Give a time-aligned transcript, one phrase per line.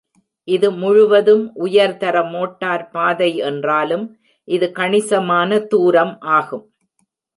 [0.47, 4.05] இது முழுவதும் உயர்தர மோட்டார் பாதை என்றாலும்,
[4.47, 6.65] இது கணிசமான தூரம் ஆகும்.